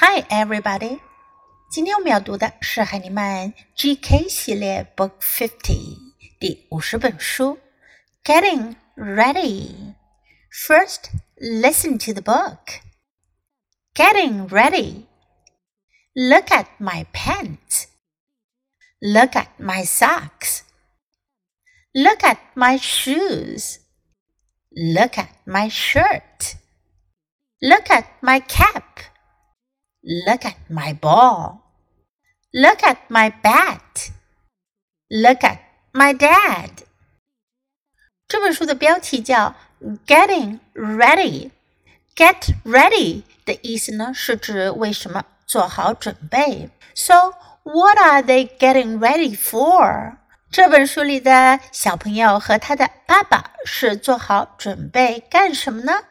[0.00, 1.00] Hi, everybody！
[1.70, 5.96] 今天我们要读的是海尼曼 GK 系列 Book Fifty
[6.40, 7.58] 第五十本书《
[8.24, 12.80] Getting Ready》。First, listen to the book.
[13.94, 15.06] Getting ready.
[16.14, 17.86] Look at my pants.
[19.00, 20.62] Look at my socks.
[21.94, 23.78] Look at my shoes.
[24.70, 26.56] Look at my shirt.
[27.60, 28.84] Look at my cap.
[30.06, 31.60] Look at my ball.
[32.52, 34.10] Look at my bat.
[35.08, 35.58] Look at
[35.92, 36.70] my dad.
[38.26, 39.54] 这本书的标题叫《
[40.06, 46.68] Getting Ready》。Get ready 的意思呢，是指为什么做好准备。
[46.94, 50.16] So what are they getting ready for？
[50.50, 56.04] 这本书里的小朋友和他的爸爸是做好准备干什么呢？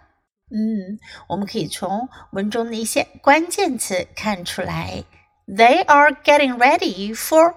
[0.48, 5.04] 嗯，我们可以从文中的一些关键词看出来。
[5.48, 7.54] They are getting ready for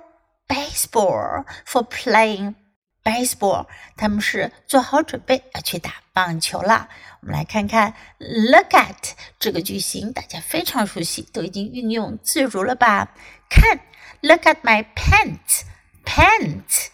[0.47, 2.55] baseball, for playing
[3.03, 3.67] baseball。
[3.95, 6.89] 他们是做好准备要去打棒球了。
[7.21, 13.13] 我们来看看 look at 这个句型，大家非常熟悉，都已经运用自如了吧？
[13.49, 13.79] 看
[14.21, 16.87] ，look at my pants，pants，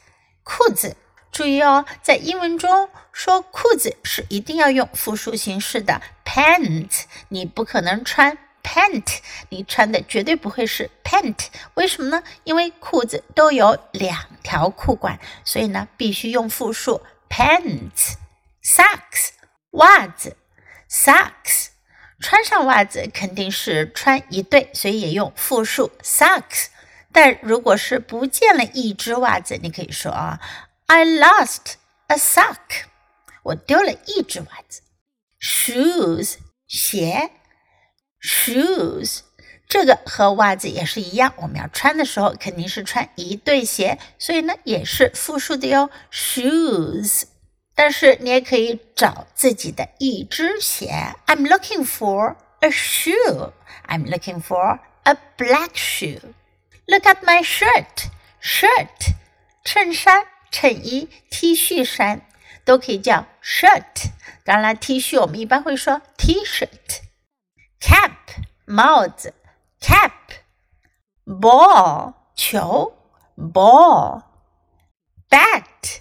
[0.43, 0.97] 裤子。
[1.36, 9.17] 注意哦，在英文中说裤子是一定要用复数形式的，pants 你不可能穿 pant，
[9.50, 11.47] 你穿的绝对不会是 pant。
[11.73, 12.23] 为什么呢？
[12.45, 18.14] 因为裤子都有两条裤管，所以呢必须用复数 pants。
[18.64, 19.31] socks
[19.72, 20.38] 袜子
[20.89, 21.67] socks
[22.22, 26.67] 穿上袜子肯定是穿一对，所以也用复数 socks。
[27.11, 30.39] 但如果是不见了一只袜子，你可以说啊。
[30.86, 31.74] I lost
[32.08, 32.84] a sock.
[33.42, 34.83] 我丢了一只袜子。
[35.41, 37.30] Shoes 鞋，
[38.20, 39.20] shoes
[39.66, 47.23] 这个和袜子也是一样，我们要穿的时候肯定是穿一对鞋，所以呢也是复数的哟，shoes。
[47.74, 51.14] 但是你也可以找自己的一只鞋。
[51.27, 53.52] I'm looking for a shoe.
[53.86, 56.34] I'm looking for a black shoe.
[56.86, 58.11] Look at my shirt.
[58.42, 59.14] Shirt
[59.64, 60.27] 衬衫。
[60.55, 62.26] 衬衣、T 恤衫
[62.64, 64.11] 都可以叫 shirt。
[64.45, 67.02] 当然，T 恤我们一般会说 T-shirt。
[67.82, 68.14] Cap
[68.64, 69.33] 帽子
[69.82, 70.14] ，cap。
[71.26, 72.98] Ball 球
[73.36, 74.23] ，ball。
[75.30, 75.98] Bat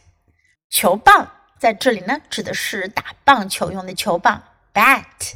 [0.70, 5.34] 球棒，在这里呢指的是打棒球用的球棒，bat。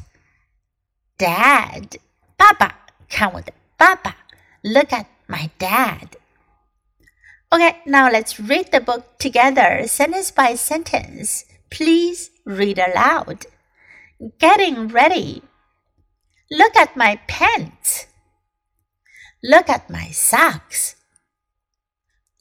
[1.16, 1.98] Dad
[2.36, 4.16] 爸爸，看我的爸爸
[4.62, 6.17] ，Look at my dad。
[7.50, 11.46] Okay, now let's read the book together, sentence by sentence.
[11.70, 13.46] Please read aloud.
[14.38, 15.42] Getting ready.
[16.50, 18.06] Look at my pants.
[19.42, 20.96] Look at my socks.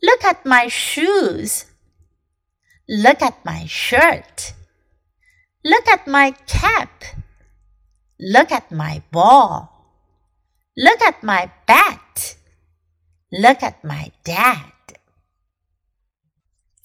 [0.03, 1.66] Look at my shoes.
[2.89, 4.53] Look at my shirt.
[5.63, 7.03] Look at my cap.
[8.19, 9.72] Look at my ball.
[10.75, 12.35] Look at my bat.
[13.31, 14.74] Look at my dad.